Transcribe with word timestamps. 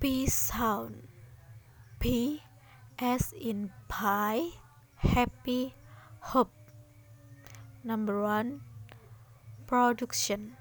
P 0.00 0.26
sound. 0.30 1.08
P 1.98 2.40
as 2.98 3.32
in 3.32 3.70
pie, 3.88 4.54
happy, 4.94 5.74
hope. 6.20 6.54
Number 7.82 8.22
one, 8.22 8.60
production. 9.66 10.56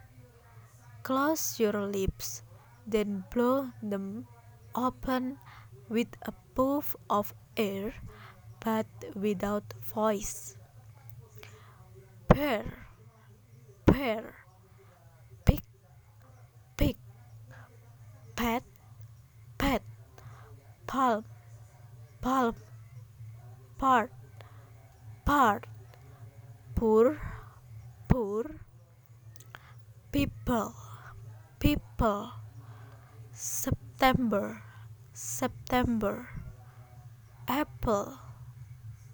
Close 1.04 1.60
your 1.60 1.86
lips, 1.86 2.42
then 2.88 3.26
blow 3.30 3.70
them 3.84 4.26
open 4.74 5.38
with 5.88 6.10
a 6.26 6.34
puff 6.56 6.96
of 7.08 7.34
air, 7.56 7.94
but 8.60 8.88
without 9.14 9.72
voice. 9.82 10.58
Pear, 12.28 12.66
pear, 13.86 14.34
pick, 15.46 15.62
pick, 16.76 16.98
pat, 18.36 18.64
palm, 20.98 21.24
palm, 22.22 22.56
part, 23.78 24.10
part, 25.26 25.68
pour, 26.74 27.18
pour, 28.08 28.46
people, 30.12 30.74
people, 31.60 32.32
September, 33.32 34.64
September, 35.14 36.28
apple, 37.48 38.18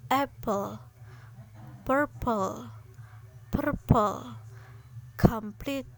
apple, 0.09 0.79
purple, 1.83 2.71
purple, 3.51 4.35
complete, 5.17 5.91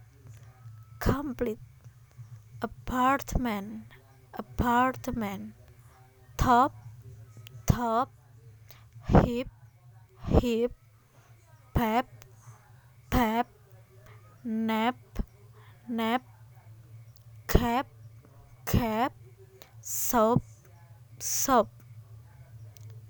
complete, 1.00 1.60
apartment, 2.64 3.86
apartment, 4.34 5.54
top, 6.46 6.76
top, 7.66 8.12
hip, 9.08 9.48
hip, 10.28 10.72
pep, 11.74 12.06
pep, 13.10 13.48
nap, 14.44 14.96
nap, 15.90 16.22
cap, 17.48 17.88
cap, 18.64 19.12
soap, 19.82 20.44
soap. 21.18 21.70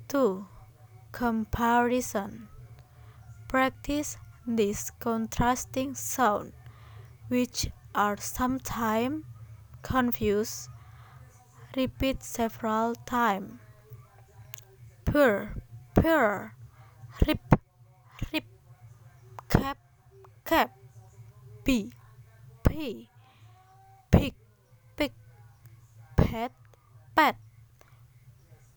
2. 0.07 0.45
Comparison 1.11 2.47
Practice 3.49 4.15
this 4.47 4.91
contrasting 4.91 5.93
sound, 5.93 6.53
which 7.27 7.67
are 7.93 8.15
sometimes 8.15 9.25
confused. 9.81 10.69
Repeat 11.75 12.23
several 12.23 12.95
times. 13.05 13.59
Purr, 15.03 15.51
purr, 15.93 16.55
rip, 17.27 17.39
rip, 18.31 18.45
cap, 19.49 19.77
cap, 20.45 20.71
pee, 21.65 21.91
pee, 22.63 23.09
pick, 24.09 24.33
pick, 24.95 25.11
pet, 26.15 26.51
pet, 27.13 27.35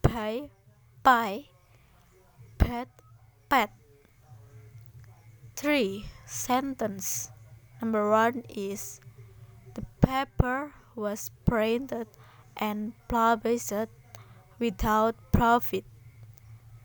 pie, 0.02 0.50
pie, 1.04 1.44
pet, 2.58 2.88
pet. 3.48 3.70
3. 5.54 6.04
Sentence. 6.26 7.30
Number 7.80 8.10
1 8.10 8.42
is 8.48 9.00
The 9.74 9.82
paper 10.00 10.72
was 10.96 11.30
printed 11.44 12.08
and 12.58 12.92
published 13.08 13.72
without 14.58 15.14
profit. 15.32 15.84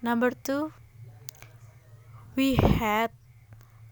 Number 0.01 0.31
2 0.31 0.73
We 2.35 2.55
had 2.55 3.11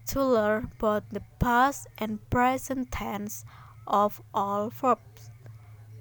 to 0.08 0.24
learn 0.24 0.70
both 0.78 1.04
the 1.10 1.22
past 1.38 1.86
and 1.98 2.18
present 2.30 2.92
tense 2.92 3.44
of 3.86 4.20
all 4.34 4.70
verbs. 4.70 5.30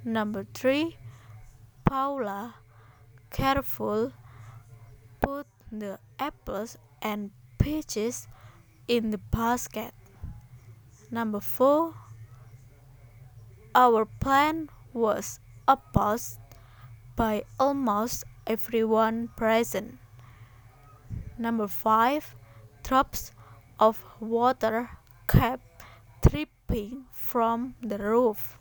Number 0.03 0.45
3 0.53 0.97
Paula 1.85 2.55
careful 3.31 4.11
put 5.21 5.47
the 5.71 5.99
apples 6.19 6.77
and 7.01 7.31
peaches 7.57 8.27
in 8.87 9.11
the 9.11 9.17
basket. 9.17 9.93
Number 11.09 11.39
4 11.39 11.93
Our 13.73 14.05
plan 14.05 14.69
was 14.93 15.39
opposed 15.71 16.37
by 17.15 17.47
almost 17.57 18.25
everyone 18.45 19.29
present. 19.39 19.95
Number 21.39 21.67
5 21.67 22.35
Drops 22.83 23.31
of 23.79 24.03
water 24.19 24.89
kept 25.27 25.63
dripping 26.27 27.05
from 27.13 27.75
the 27.81 27.97
roof. 27.97 28.59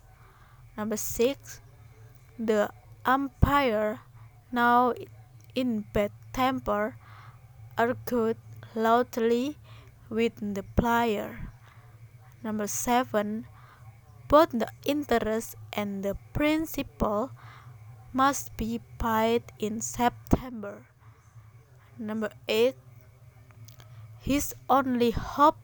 Number 0.77 0.95
6 0.95 1.59
The 2.39 2.71
umpire, 3.03 3.99
now 4.51 4.93
in 5.53 5.83
bad 5.91 6.11
temper, 6.31 6.95
argued 7.77 8.37
loudly 8.73 9.57
with 10.07 10.39
the 10.39 10.63
player. 10.79 11.51
Number 12.43 12.67
7 12.67 13.45
Both 14.31 14.55
the 14.55 14.71
interest 14.87 15.59
and 15.75 16.07
the 16.07 16.15
principal 16.31 17.35
must 18.15 18.55
be 18.55 18.79
paid 18.95 19.43
in 19.59 19.83
September. 19.83 20.87
Number 21.99 22.31
8 22.47 22.79
His 24.23 24.55
only 24.71 25.11
hope 25.11 25.59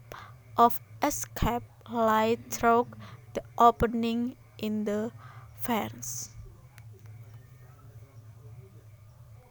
of 0.59 0.83
escape 1.00 1.63
lay 1.88 2.35
through 2.35 2.91
the 3.31 3.47
opening 3.57 4.35
in 4.59 4.84
the 4.84 5.16
fence. 5.55 6.35